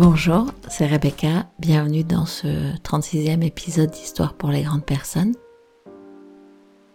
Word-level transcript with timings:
Bonjour, 0.00 0.46
c'est 0.66 0.86
Rebecca, 0.86 1.44
bienvenue 1.58 2.04
dans 2.04 2.24
ce 2.24 2.74
36e 2.78 3.44
épisode 3.44 3.90
d'Histoire 3.90 4.32
pour 4.32 4.48
les 4.48 4.62
grandes 4.62 4.86
personnes. 4.86 5.34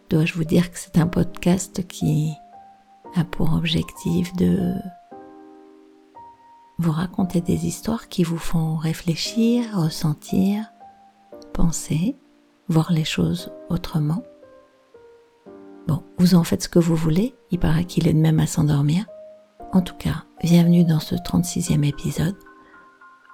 Dois-je 0.09 0.33
vous 0.33 0.43
dire 0.43 0.71
que 0.71 0.79
c'est 0.79 0.97
un 0.97 1.05
podcast 1.05 1.87
qui 1.87 2.31
a 3.13 3.23
pour 3.23 3.53
objectif 3.53 4.35
de 4.37 4.73
vous 6.79 6.91
raconter 6.91 7.41
des 7.41 7.67
histoires 7.67 8.07
qui 8.07 8.23
vous 8.23 8.39
font 8.39 8.75
réfléchir, 8.75 9.65
ressentir, 9.75 10.65
penser, 11.53 12.17
voir 12.69 12.91
les 12.91 13.05
choses 13.05 13.53
autrement? 13.69 14.23
Bon, 15.87 16.01
vous 16.17 16.33
en 16.33 16.43
faites 16.43 16.63
ce 16.63 16.69
que 16.69 16.79
vous 16.79 16.95
voulez, 16.95 17.35
il 17.51 17.59
paraît 17.59 17.85
qu'il 17.85 18.07
est 18.07 18.13
de 18.13 18.19
même 18.19 18.39
à 18.39 18.47
s'endormir. 18.47 19.05
En 19.73 19.81
tout 19.81 19.95
cas, 19.95 20.23
bienvenue 20.41 20.83
dans 20.83 20.99
ce 20.99 21.13
36e 21.13 21.83
épisode. 21.83 22.35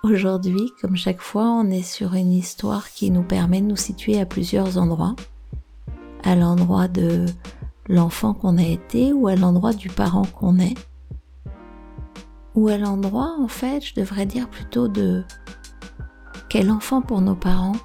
Aujourd'hui, 0.03 0.73
comme 0.81 0.95
chaque 0.95 1.21
fois, 1.21 1.43
on 1.43 1.69
est 1.69 1.83
sur 1.83 2.15
une 2.15 2.31
histoire 2.31 2.89
qui 2.89 3.11
nous 3.11 3.21
permet 3.21 3.61
de 3.61 3.67
nous 3.67 3.75
situer 3.75 4.19
à 4.19 4.25
plusieurs 4.25 4.79
endroits. 4.79 5.15
À 6.23 6.35
l'endroit 6.35 6.87
de 6.87 7.27
l'enfant 7.87 8.33
qu'on 8.33 8.57
a 8.57 8.63
été 8.63 9.13
ou 9.13 9.27
à 9.27 9.35
l'endroit 9.35 9.73
du 9.73 9.89
parent 9.89 10.25
qu'on 10.25 10.57
est. 10.57 10.73
Ou 12.55 12.67
à 12.69 12.77
l'endroit, 12.77 13.35
en 13.39 13.47
fait, 13.47 13.85
je 13.85 13.93
devrais 13.93 14.25
dire 14.25 14.49
plutôt 14.49 14.87
de 14.87 15.23
quel 16.49 16.71
enfant 16.71 17.03
pour 17.03 17.21
nos 17.21 17.35
parents 17.35 17.75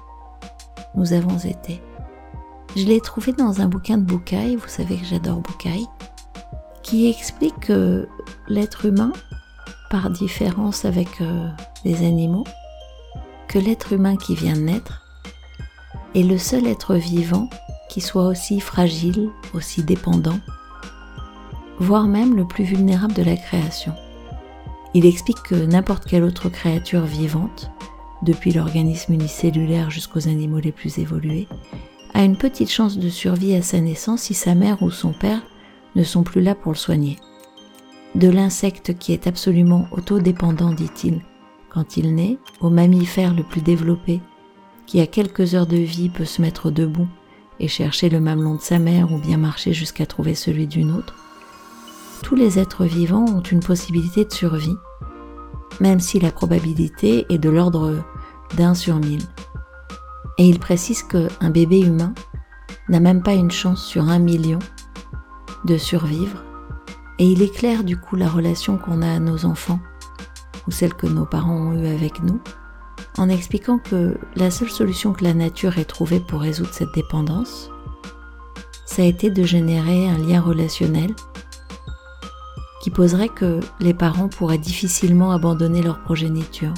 nous 0.95 1.13
avons 1.13 1.37
été. 1.37 1.83
Je 2.75 2.85
l'ai 2.85 2.99
trouvé 2.99 3.31
dans 3.31 3.61
un 3.61 3.67
bouquin 3.67 3.99
de 3.99 4.03
Boucaille, 4.03 4.55
vous 4.55 4.67
savez 4.67 4.97
que 4.97 5.05
j'adore 5.05 5.41
Boucaille, 5.41 5.87
qui 6.81 7.07
explique 7.07 7.59
que 7.59 8.07
l'être 8.47 8.85
humain, 8.85 9.13
par 9.89 10.09
différence 10.09 10.85
avec 10.85 11.21
euh, 11.21 11.49
les 11.85 12.05
animaux, 12.05 12.43
que 13.47 13.59
l'être 13.59 13.93
humain 13.93 14.17
qui 14.17 14.35
vient 14.35 14.55
de 14.55 14.61
naître 14.61 15.03
est 16.15 16.23
le 16.23 16.37
seul 16.37 16.67
être 16.67 16.95
vivant 16.95 17.49
qui 17.89 18.01
soit 18.01 18.27
aussi 18.27 18.59
fragile, 18.59 19.29
aussi 19.53 19.83
dépendant, 19.83 20.39
voire 21.79 22.07
même 22.07 22.35
le 22.35 22.45
plus 22.45 22.63
vulnérable 22.63 23.13
de 23.13 23.23
la 23.23 23.35
création. 23.35 23.93
Il 24.93 25.05
explique 25.05 25.41
que 25.43 25.55
n'importe 25.55 26.05
quelle 26.05 26.23
autre 26.23 26.49
créature 26.49 27.05
vivante, 27.05 27.69
depuis 28.23 28.51
l'organisme 28.51 29.13
unicellulaire 29.13 29.91
jusqu'aux 29.91 30.27
animaux 30.27 30.59
les 30.59 30.71
plus 30.71 30.97
évolués, 30.97 31.47
a 32.13 32.23
une 32.23 32.37
petite 32.37 32.71
chance 32.71 32.97
de 32.97 33.09
survie 33.09 33.53
à 33.53 33.61
sa 33.61 33.79
naissance 33.79 34.23
si 34.23 34.33
sa 34.33 34.55
mère 34.55 34.81
ou 34.81 34.89
son 34.89 35.13
père 35.13 35.41
ne 35.95 36.03
sont 36.03 36.23
plus 36.23 36.41
là 36.41 36.55
pour 36.55 36.71
le 36.71 36.77
soigner. 36.77 37.17
De 38.17 38.29
l'insecte 38.29 38.97
qui 38.97 39.13
est 39.13 39.27
absolument 39.27 39.87
autodépendant, 39.91 40.71
dit-il, 40.71 41.21
quand 41.69 41.97
il 41.97 42.15
naît, 42.15 42.39
au 42.61 42.71
mammifère 42.71 43.35
le 43.35 43.43
plus 43.43 43.61
développé, 43.61 44.21
qui 44.87 44.99
à 45.01 45.05
quelques 45.05 45.53
heures 45.53 45.67
de 45.67 45.77
vie 45.77 46.09
peut 46.09 46.25
se 46.25 46.41
mettre 46.41 46.71
debout 46.71 47.07
et 47.59 47.67
chercher 47.67 48.09
le 48.09 48.19
mamelon 48.19 48.55
de 48.55 48.61
sa 48.61 48.79
mère 48.79 49.13
ou 49.13 49.19
bien 49.19 49.37
marcher 49.37 49.71
jusqu'à 49.71 50.07
trouver 50.07 50.33
celui 50.33 50.65
d'une 50.65 50.89
autre, 50.95 51.13
tous 52.23 52.33
les 52.33 52.57
êtres 52.57 52.85
vivants 52.85 53.25
ont 53.25 53.43
une 53.43 53.59
possibilité 53.59 54.25
de 54.25 54.33
survie, 54.33 54.77
même 55.79 55.99
si 55.99 56.19
la 56.19 56.31
probabilité 56.31 57.27
est 57.29 57.37
de 57.37 57.51
l'ordre 57.51 58.03
d'un 58.57 58.73
sur 58.73 58.95
mille. 58.95 59.27
Et 60.39 60.49
il 60.49 60.57
précise 60.57 61.03
qu'un 61.03 61.51
bébé 61.51 61.81
humain 61.81 62.15
n'a 62.89 62.99
même 62.99 63.21
pas 63.21 63.35
une 63.35 63.51
chance 63.51 63.85
sur 63.85 64.09
un 64.09 64.17
million 64.17 64.57
de 65.65 65.77
survivre, 65.77 66.43
et 67.19 67.25
il 67.25 67.41
éclaire 67.41 67.83
du 67.83 67.97
coup 67.97 68.15
la 68.15 68.29
relation 68.29 68.77
qu'on 68.77 69.01
a 69.01 69.11
à 69.11 69.19
nos 69.19 69.45
enfants, 69.45 69.79
ou 70.67 70.71
celle 70.71 70.93
que 70.93 71.07
nos 71.07 71.25
parents 71.25 71.55
ont 71.55 71.73
eue 71.73 71.87
avec 71.87 72.21
nous, 72.21 72.39
en 73.17 73.29
expliquant 73.29 73.79
que 73.79 74.17
la 74.35 74.51
seule 74.51 74.69
solution 74.69 75.13
que 75.13 75.23
la 75.23 75.33
nature 75.33 75.77
ait 75.77 75.85
trouvée 75.85 76.19
pour 76.19 76.41
résoudre 76.41 76.73
cette 76.73 76.93
dépendance, 76.93 77.71
ça 78.85 79.01
a 79.01 79.05
été 79.05 79.29
de 79.29 79.43
générer 79.43 80.07
un 80.07 80.17
lien 80.17 80.41
relationnel 80.41 81.13
qui 82.81 82.91
poserait 82.91 83.29
que 83.29 83.59
les 83.79 83.93
parents 83.93 84.29
pourraient 84.29 84.57
difficilement 84.57 85.31
abandonner 85.31 85.81
leur 85.81 86.01
progéniture, 86.03 86.73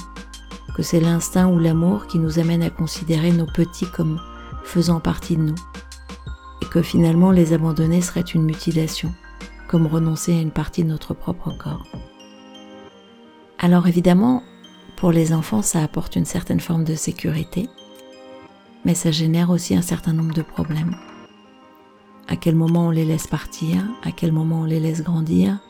que 0.74 0.82
c'est 0.82 1.00
l'instinct 1.00 1.48
ou 1.48 1.58
l'amour 1.58 2.06
qui 2.06 2.18
nous 2.18 2.38
amène 2.38 2.62
à 2.62 2.70
considérer 2.70 3.32
nos 3.32 3.46
petits 3.46 3.86
comme 3.86 4.20
faisant 4.64 5.00
partie 5.00 5.36
de 5.36 5.42
nous, 5.42 5.54
et 6.62 6.66
que 6.66 6.82
finalement 6.82 7.30
les 7.30 7.52
abandonner 7.52 8.00
serait 8.00 8.20
une 8.20 8.44
mutilation, 8.44 9.12
comme 9.70 9.86
renoncer 9.86 10.34
à 10.34 10.40
une 10.40 10.50
partie 10.50 10.82
de 10.82 10.88
notre 10.88 11.14
propre 11.14 11.52
corps. 11.56 11.86
Alors 13.60 13.86
évidemment, 13.86 14.42
pour 14.96 15.12
les 15.12 15.32
enfants, 15.32 15.62
ça 15.62 15.80
apporte 15.80 16.16
une 16.16 16.24
certaine 16.24 16.58
forme 16.58 16.82
de 16.82 16.96
sécurité, 16.96 17.68
mais 18.84 18.96
ça 18.96 19.12
génère 19.12 19.48
aussi 19.48 19.76
un 19.76 19.82
certain 19.82 20.12
nombre 20.12 20.34
de 20.34 20.42
problèmes. 20.42 20.96
À 22.26 22.34
quel 22.34 22.56
moment 22.56 22.88
on 22.88 22.90
les 22.90 23.04
laisse 23.04 23.28
partir? 23.28 23.84
À 24.02 24.10
quel 24.10 24.32
moment 24.32 24.62
on 24.62 24.64
les 24.64 24.80
laisse 24.80 25.04
grandir? 25.04 25.60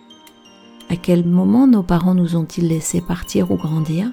À 0.88 0.96
quel 0.96 1.26
moment 1.26 1.66
nos 1.66 1.82
parents 1.82 2.14
nous 2.14 2.36
ont-ils 2.36 2.68
laissé 2.68 3.02
partir 3.02 3.50
ou 3.50 3.56
grandir? 3.56 4.10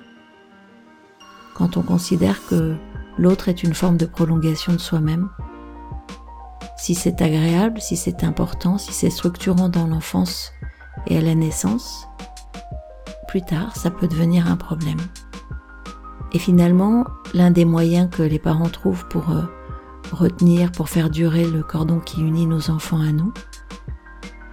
Quand 1.54 1.78
on 1.78 1.82
considère 1.82 2.46
que 2.48 2.76
l'autre 3.18 3.48
est 3.48 3.64
une 3.64 3.74
forme 3.74 3.96
de 3.96 4.06
prolongation 4.06 4.74
de 4.74 4.80
soi-même, 4.80 5.30
si 6.78 6.96
c'est 6.96 7.22
agréable, 7.22 7.82
si 7.82 7.98
c'est 7.98 8.24
important, 8.24 8.78
si 8.78 8.94
c'est 8.94 9.10
structurant 9.10 9.70
dans 9.70 9.88
l'enfance 9.88 10.54
et 11.08 11.18
à 11.18 11.22
la 11.22 11.36
naissance, 11.36 12.08
plus 13.28 13.42
tard, 13.42 13.76
ça 13.76 13.92
peut 13.92 14.08
devenir 14.08 14.48
un 14.48 14.56
problème. 14.56 15.00
Et 16.34 16.40
finalement, 16.40 17.06
l'un 17.34 17.52
des 17.52 17.66
moyens 17.66 18.10
que 18.10 18.24
les 18.24 18.40
parents 18.40 18.70
trouvent 18.70 19.08
pour 19.08 19.32
euh, 19.32 19.44
retenir, 20.12 20.72
pour 20.72 20.90
faire 20.90 21.10
durer 21.10 21.46
le 21.46 21.64
cordon 21.64 22.00
qui 22.00 22.22
unit 22.22 22.46
nos 22.46 22.70
enfants 22.70 23.02
à 23.02 23.12
nous, 23.12 23.34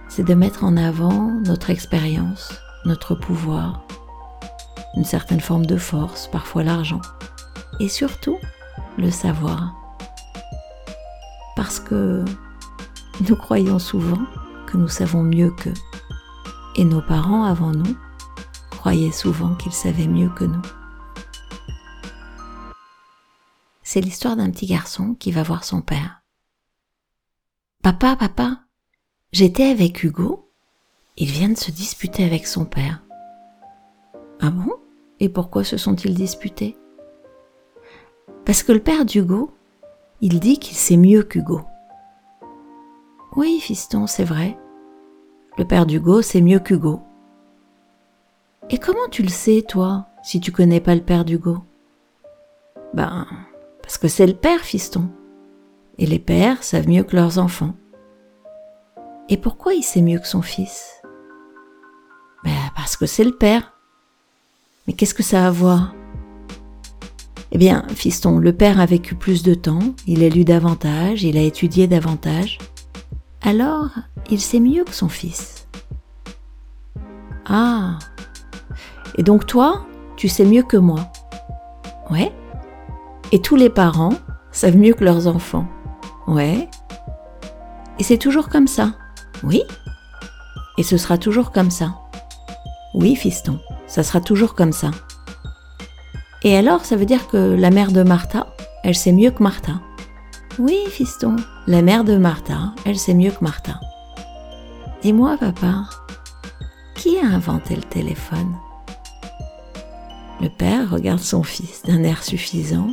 c'est 0.09 0.23
de 0.23 0.33
mettre 0.33 0.63
en 0.63 0.77
avant 0.77 1.31
notre 1.45 1.69
expérience, 1.69 2.53
notre 2.85 3.15
pouvoir, 3.15 3.85
une 4.95 5.03
certaine 5.03 5.41
forme 5.41 5.65
de 5.65 5.77
force, 5.77 6.27
parfois 6.27 6.63
l'argent, 6.63 7.01
et 7.79 7.89
surtout 7.89 8.37
le 8.97 9.11
savoir 9.11 9.75
parce 11.55 11.79
que 11.79 12.23
nous 13.27 13.35
croyons 13.35 13.79
souvent 13.79 14.21
que 14.67 14.77
nous 14.77 14.87
savons 14.87 15.23
mieux 15.23 15.51
qu'eux. 15.51 15.73
Et 16.75 16.83
nos 16.83 17.01
parents 17.01 17.45
avant 17.45 17.71
nous 17.71 17.95
croyaient 18.71 19.11
souvent 19.11 19.55
qu'ils 19.55 19.71
savaient 19.71 20.07
mieux 20.07 20.29
que 20.29 20.43
nous. 20.43 20.61
C'est 23.81 24.01
l'histoire 24.01 24.35
d'un 24.35 24.51
petit 24.51 24.65
garçon 24.65 25.15
qui 25.15 25.31
va 25.31 25.43
voir 25.43 25.63
son 25.63 25.81
père. 25.81 26.21
Papa, 27.81 28.15
papa, 28.15 28.59
j'étais 29.31 29.65
avec 29.69 30.03
Hugo. 30.03 30.51
Il 31.17 31.31
vient 31.31 31.49
de 31.49 31.57
se 31.57 31.71
disputer 31.71 32.25
avec 32.25 32.45
son 32.45 32.65
père. 32.65 33.01
Ah 34.41 34.49
bon? 34.49 34.73
Et 35.21 35.29
pourquoi 35.29 35.63
se 35.63 35.77
sont-ils 35.77 36.13
disputés? 36.13 36.77
Parce 38.43 38.63
que 38.63 38.73
le 38.73 38.81
père 38.81 39.05
d'Hugo 39.05 39.55
il 40.21 40.39
dit 40.39 40.59
qu'il 40.59 40.75
sait 40.75 40.97
mieux 40.97 41.23
qu'Hugo. 41.23 41.61
Oui, 43.35 43.59
fiston, 43.59 44.07
c'est 44.07 44.23
vrai. 44.23 44.57
Le 45.57 45.65
père 45.65 45.85
d'Hugo 45.85 46.21
sait 46.21 46.41
mieux 46.41 46.59
qu'Hugo. 46.59 47.01
Et 48.69 48.77
comment 48.77 49.07
tu 49.11 49.23
le 49.23 49.29
sais, 49.29 49.63
toi, 49.67 50.07
si 50.23 50.39
tu 50.39 50.51
connais 50.51 50.79
pas 50.79 50.95
le 50.95 51.01
père 51.01 51.25
d'Hugo? 51.25 51.57
Ben, 52.93 53.27
parce 53.81 53.97
que 53.97 54.07
c'est 54.07 54.25
le 54.25 54.33
père, 54.33 54.61
fiston. 54.61 55.09
Et 55.97 56.05
les 56.05 56.19
pères 56.19 56.63
savent 56.63 56.87
mieux 56.87 57.03
que 57.03 57.15
leurs 57.15 57.37
enfants. 57.37 57.73
Et 59.29 59.37
pourquoi 59.37 59.73
il 59.73 59.83
sait 59.83 60.01
mieux 60.01 60.19
que 60.19 60.27
son 60.27 60.41
fils? 60.41 61.01
Ben, 62.43 62.51
parce 62.75 62.95
que 62.95 63.05
c'est 63.05 63.23
le 63.23 63.35
père. 63.35 63.73
Mais 64.87 64.93
qu'est-ce 64.93 65.13
que 65.13 65.23
ça 65.23 65.43
a 65.43 65.47
à 65.47 65.51
voir? 65.51 65.93
Eh 67.55 67.57
bien, 67.57 67.85
fiston, 67.95 68.37
le 68.37 68.51
père 68.51 68.81
a 68.81 68.85
vécu 68.85 69.15
plus 69.15 69.41
de 69.41 69.53
temps, 69.53 69.79
il 70.07 70.25
a 70.25 70.27
lu 70.27 70.43
davantage, 70.43 71.23
il 71.23 71.37
a 71.37 71.41
étudié 71.41 71.87
davantage. 71.87 72.57
Alors, 73.41 73.91
il 74.29 74.41
sait 74.41 74.59
mieux 74.59 74.83
que 74.83 74.93
son 74.93 75.07
fils. 75.07 75.65
Ah. 77.45 77.97
Et 79.17 79.23
donc 79.23 79.45
toi, 79.45 79.85
tu 80.17 80.27
sais 80.27 80.43
mieux 80.43 80.63
que 80.63 80.75
moi. 80.75 81.09
Ouais. 82.11 82.33
Et 83.31 83.39
tous 83.39 83.55
les 83.55 83.69
parents 83.69 84.15
savent 84.51 84.75
mieux 84.75 84.93
que 84.93 85.05
leurs 85.05 85.27
enfants. 85.27 85.69
Ouais. 86.27 86.67
Et 87.99 88.03
c'est 88.03 88.17
toujours 88.17 88.49
comme 88.49 88.67
ça. 88.67 88.95
Oui. 89.43 89.63
Et 90.77 90.83
ce 90.83 90.97
sera 90.97 91.17
toujours 91.17 91.53
comme 91.53 91.71
ça. 91.71 91.95
Oui, 92.93 93.15
fiston, 93.15 93.61
ça 93.87 94.03
sera 94.03 94.19
toujours 94.19 94.55
comme 94.55 94.73
ça. 94.73 94.91
Et 96.45 96.55
alors, 96.55 96.85
ça 96.85 96.95
veut 96.95 97.07
dire 97.07 97.27
que 97.27 97.37
la 97.37 97.71
mère 97.71 97.91
de 97.91 98.03
Martha, 98.03 98.45
elle 98.83 98.93
sait 98.93 99.11
mieux 99.11 99.31
que 99.31 99.41
Martha. 99.41 99.81
Oui, 100.59 100.77
fiston, 100.89 101.37
la 101.65 101.81
mère 101.81 102.03
de 102.03 102.17
Martha, 102.17 102.75
elle 102.85 102.99
sait 102.99 103.15
mieux 103.15 103.31
que 103.31 103.43
Martha. 103.43 103.79
Dis-moi, 105.01 105.37
papa, 105.39 105.85
qui 106.93 107.17
a 107.17 107.25
inventé 107.25 107.75
le 107.75 107.81
téléphone? 107.81 108.55
Le 110.39 110.49
père 110.49 110.91
regarde 110.91 111.19
son 111.19 111.41
fils 111.41 111.81
d'un 111.81 112.03
air 112.03 112.23
suffisant 112.23 112.89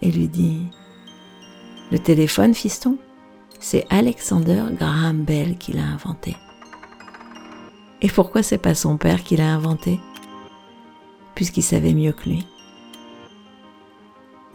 et 0.00 0.12
lui 0.12 0.28
dit 0.28 0.68
Le 1.90 1.98
téléphone, 1.98 2.54
fiston, 2.54 2.98
c'est 3.58 3.84
Alexander 3.90 4.62
Graham 4.78 5.24
Bell 5.24 5.58
qui 5.58 5.72
l'a 5.72 5.82
inventé. 5.82 6.36
Et 8.00 8.08
pourquoi 8.08 8.44
c'est 8.44 8.58
pas 8.58 8.76
son 8.76 8.96
père 8.96 9.24
qui 9.24 9.36
l'a 9.36 9.52
inventé? 9.52 9.98
Puisqu'il 11.34 11.62
savait 11.62 11.94
mieux 11.94 12.12
que 12.12 12.28
lui. 12.28 12.46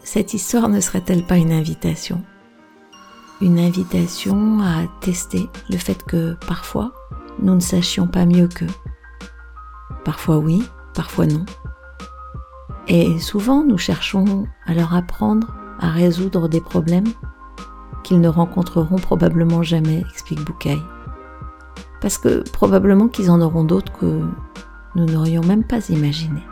Cette 0.02 0.34
histoire 0.34 0.68
ne 0.68 0.80
serait-elle 0.80 1.24
pas 1.24 1.36
une 1.36 1.52
invitation? 1.52 2.22
Une 3.40 3.58
invitation 3.58 4.60
à 4.60 4.86
tester 5.00 5.48
le 5.68 5.76
fait 5.76 6.02
que 6.02 6.34
parfois 6.46 6.92
nous 7.42 7.54
ne 7.54 7.60
sachions 7.60 8.06
pas 8.06 8.26
mieux 8.26 8.48
qu'eux. 8.48 8.66
Parfois 10.04 10.38
oui, 10.38 10.62
parfois 10.94 11.26
non. 11.26 11.44
Et 12.88 13.18
souvent 13.18 13.62
nous 13.62 13.78
cherchons 13.78 14.46
à 14.66 14.74
leur 14.74 14.94
apprendre 14.94 15.54
à 15.78 15.90
résoudre 15.90 16.48
des 16.48 16.60
problèmes 16.60 17.12
qu'ils 18.02 18.20
ne 18.20 18.28
rencontreront 18.28 18.96
probablement 18.96 19.62
jamais, 19.62 20.04
explique 20.10 20.44
Boucaille. 20.44 20.82
Parce 22.00 22.18
que 22.18 22.42
probablement 22.50 23.08
qu'ils 23.08 23.30
en 23.30 23.40
auront 23.40 23.64
d'autres 23.64 23.92
que 23.92 24.22
nous 24.96 25.06
n'aurions 25.06 25.44
même 25.44 25.64
pas 25.64 25.88
imaginé. 25.90 26.42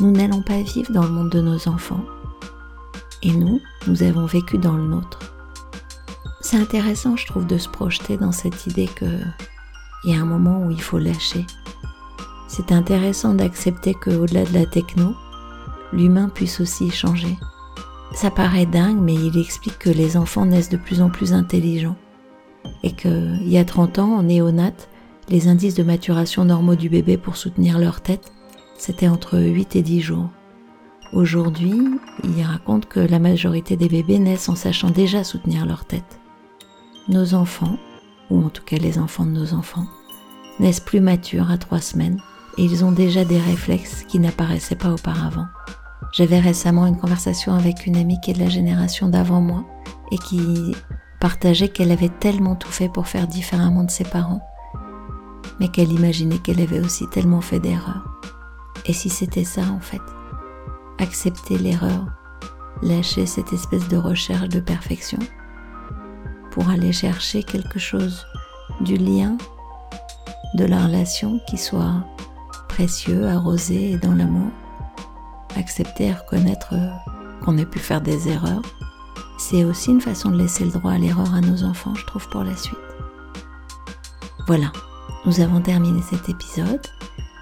Nous 0.00 0.12
n'allons 0.12 0.42
pas 0.42 0.62
vivre 0.62 0.92
dans 0.92 1.02
le 1.02 1.10
monde 1.10 1.30
de 1.30 1.40
nos 1.40 1.68
enfants. 1.68 2.04
Et 3.24 3.32
nous, 3.32 3.60
nous 3.88 4.04
avons 4.04 4.26
vécu 4.26 4.56
dans 4.56 4.76
le 4.76 4.86
nôtre. 4.86 5.18
C'est 6.40 6.56
intéressant, 6.56 7.16
je 7.16 7.26
trouve, 7.26 7.46
de 7.46 7.58
se 7.58 7.68
projeter 7.68 8.16
dans 8.16 8.30
cette 8.30 8.66
idée 8.68 8.86
que 8.86 9.06
il 10.04 10.12
y 10.12 10.16
a 10.16 10.22
un 10.22 10.24
moment 10.24 10.64
où 10.64 10.70
il 10.70 10.80
faut 10.80 10.98
lâcher. 10.98 11.44
C'est 12.46 12.70
intéressant 12.70 13.34
d'accepter 13.34 13.94
qu'au-delà 13.94 14.44
de 14.44 14.54
la 14.54 14.66
techno, 14.66 15.14
l'humain 15.92 16.28
puisse 16.28 16.60
aussi 16.60 16.90
changer. 16.90 17.36
Ça 18.14 18.30
paraît 18.30 18.66
dingue, 18.66 19.00
mais 19.00 19.14
il 19.14 19.36
explique 19.36 19.80
que 19.80 19.90
les 19.90 20.16
enfants 20.16 20.46
naissent 20.46 20.70
de 20.70 20.76
plus 20.76 21.02
en 21.02 21.10
plus 21.10 21.32
intelligents 21.32 21.96
et 22.84 22.92
qu'il 22.92 23.48
y 23.48 23.58
a 23.58 23.64
30 23.64 23.98
ans, 23.98 24.14
en 24.16 24.22
néonate, 24.22 24.88
les 25.28 25.48
indices 25.48 25.74
de 25.74 25.82
maturation 25.82 26.44
normaux 26.44 26.76
du 26.76 26.88
bébé 26.88 27.16
pour 27.16 27.36
soutenir 27.36 27.78
leur 27.78 28.00
tête, 28.00 28.32
c'était 28.78 29.08
entre 29.08 29.38
8 29.38 29.76
et 29.76 29.82
10 29.82 30.00
jours. 30.00 30.28
Aujourd'hui, 31.12 31.78
il 32.24 32.42
raconte 32.42 32.86
que 32.86 33.00
la 33.00 33.18
majorité 33.18 33.76
des 33.76 33.88
bébés 33.88 34.18
naissent 34.18 34.48
en 34.48 34.54
sachant 34.54 34.90
déjà 34.90 35.24
soutenir 35.24 35.66
leur 35.66 35.84
tête. 35.84 36.20
Nos 37.08 37.34
enfants, 37.34 37.76
ou 38.30 38.44
en 38.44 38.50
tout 38.50 38.62
cas 38.62 38.76
les 38.76 38.98
enfants 38.98 39.26
de 39.26 39.30
nos 39.30 39.52
enfants, 39.52 39.86
naissent 40.60 40.80
plus 40.80 41.00
matures 41.00 41.50
à 41.50 41.58
3 41.58 41.80
semaines 41.80 42.20
et 42.56 42.64
ils 42.64 42.84
ont 42.84 42.92
déjà 42.92 43.24
des 43.24 43.38
réflexes 43.38 44.04
qui 44.04 44.18
n'apparaissaient 44.18 44.76
pas 44.76 44.92
auparavant. 44.92 45.46
J'avais 46.12 46.40
récemment 46.40 46.86
une 46.86 46.98
conversation 46.98 47.54
avec 47.54 47.86
une 47.86 47.96
amie 47.96 48.20
qui 48.20 48.30
est 48.30 48.34
de 48.34 48.40
la 48.40 48.48
génération 48.48 49.08
d'avant 49.08 49.40
moi 49.40 49.64
et 50.10 50.18
qui 50.18 50.74
partageait 51.20 51.68
qu'elle 51.68 51.90
avait 51.90 52.08
tellement 52.08 52.54
tout 52.54 52.70
fait 52.70 52.88
pour 52.88 53.08
faire 53.08 53.26
différemment 53.26 53.84
de 53.84 53.90
ses 53.90 54.04
parents, 54.04 54.42
mais 55.58 55.68
qu'elle 55.68 55.92
imaginait 55.92 56.38
qu'elle 56.38 56.60
avait 56.60 56.80
aussi 56.80 57.06
tellement 57.08 57.40
fait 57.40 57.60
d'erreurs. 57.60 58.17
Et 58.88 58.92
si 58.92 59.08
c'était 59.08 59.44
ça 59.44 59.62
en 59.62 59.80
fait? 59.80 60.02
Accepter 60.98 61.58
l'erreur, 61.58 62.06
lâcher 62.82 63.26
cette 63.26 63.52
espèce 63.52 63.86
de 63.88 63.96
recherche 63.96 64.48
de 64.48 64.60
perfection 64.60 65.18
pour 66.50 66.68
aller 66.68 66.92
chercher 66.92 67.44
quelque 67.44 67.78
chose 67.78 68.26
du 68.80 68.96
lien, 68.96 69.36
de 70.54 70.64
la 70.64 70.86
relation 70.86 71.40
qui 71.46 71.56
soit 71.56 72.04
précieux, 72.68 73.28
arrosé 73.28 73.92
et 73.92 73.98
dans 73.98 74.14
l'amour. 74.14 74.50
Accepter 75.56 76.06
et 76.06 76.12
reconnaître 76.12 76.74
qu'on 77.44 77.58
ait 77.58 77.66
pu 77.66 77.78
faire 77.78 78.00
des 78.00 78.28
erreurs 78.28 78.62
c'est 79.38 79.64
aussi 79.64 79.92
une 79.92 80.00
façon 80.00 80.30
de 80.30 80.36
laisser 80.36 80.64
le 80.64 80.72
droit 80.72 80.92
à 80.92 80.98
l'erreur 80.98 81.32
à 81.32 81.40
nos 81.40 81.62
enfants, 81.62 81.94
je 81.94 82.04
trouve, 82.04 82.28
pour 82.28 82.42
la 82.42 82.56
suite. 82.56 82.76
Voilà, 84.46 84.72
nous 85.24 85.40
avons 85.40 85.60
terminé 85.60 86.02
cet 86.02 86.28
épisode. 86.28 86.84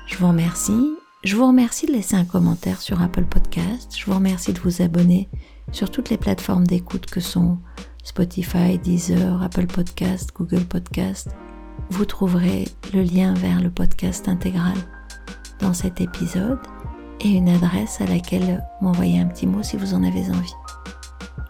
Je 0.06 0.16
vous 0.18 0.28
remercie. 0.28 0.96
Je 1.26 1.34
vous 1.34 1.48
remercie 1.48 1.86
de 1.86 1.92
laisser 1.92 2.14
un 2.14 2.24
commentaire 2.24 2.80
sur 2.80 3.02
Apple 3.02 3.24
Podcast. 3.24 3.92
Je 3.98 4.06
vous 4.06 4.14
remercie 4.14 4.52
de 4.52 4.60
vous 4.60 4.80
abonner 4.80 5.28
sur 5.72 5.90
toutes 5.90 6.08
les 6.08 6.18
plateformes 6.18 6.64
d'écoute 6.64 7.06
que 7.06 7.18
sont 7.18 7.58
Spotify, 8.04 8.78
Deezer, 8.78 9.42
Apple 9.42 9.66
Podcast, 9.66 10.30
Google 10.32 10.64
Podcast. 10.64 11.30
Vous 11.90 12.04
trouverez 12.04 12.68
le 12.94 13.02
lien 13.02 13.34
vers 13.34 13.60
le 13.60 13.70
podcast 13.70 14.28
intégral 14.28 14.76
dans 15.58 15.74
cet 15.74 16.00
épisode 16.00 16.60
et 17.20 17.30
une 17.30 17.48
adresse 17.48 18.00
à 18.00 18.06
laquelle 18.06 18.64
m'envoyer 18.80 19.18
un 19.18 19.26
petit 19.26 19.48
mot 19.48 19.64
si 19.64 19.76
vous 19.76 19.94
en 19.94 20.04
avez 20.04 20.30
envie. 20.30 20.54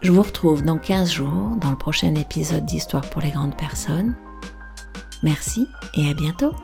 Je 0.01 0.11
vous 0.11 0.23
retrouve 0.23 0.63
dans 0.63 0.79
15 0.79 1.11
jours 1.11 1.55
dans 1.61 1.69
le 1.69 1.77
prochain 1.77 2.15
épisode 2.15 2.65
d'Histoire 2.65 3.07
pour 3.11 3.21
les 3.21 3.29
grandes 3.29 3.55
personnes. 3.55 4.15
Merci 5.21 5.67
et 5.93 6.09
à 6.09 6.15
bientôt 6.15 6.55